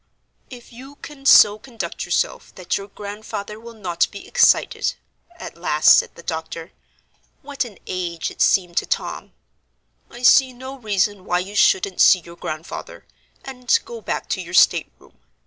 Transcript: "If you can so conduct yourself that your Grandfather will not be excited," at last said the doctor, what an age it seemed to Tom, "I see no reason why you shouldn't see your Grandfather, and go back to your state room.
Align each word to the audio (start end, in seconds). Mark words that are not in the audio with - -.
"If 0.49 0.73
you 0.73 0.95
can 0.95 1.27
so 1.27 1.59
conduct 1.59 2.05
yourself 2.05 2.55
that 2.55 2.75
your 2.75 2.87
Grandfather 2.87 3.59
will 3.59 3.75
not 3.75 4.09
be 4.09 4.27
excited," 4.27 4.95
at 5.35 5.55
last 5.59 5.95
said 5.99 6.15
the 6.15 6.23
doctor, 6.23 6.71
what 7.43 7.65
an 7.65 7.77
age 7.85 8.31
it 8.31 8.41
seemed 8.41 8.77
to 8.77 8.87
Tom, 8.87 9.31
"I 10.09 10.23
see 10.23 10.53
no 10.53 10.75
reason 10.75 11.23
why 11.23 11.37
you 11.37 11.55
shouldn't 11.55 12.01
see 12.01 12.17
your 12.17 12.35
Grandfather, 12.35 13.05
and 13.45 13.77
go 13.85 14.01
back 14.01 14.27
to 14.29 14.41
your 14.41 14.55
state 14.55 14.91
room. 14.97 15.19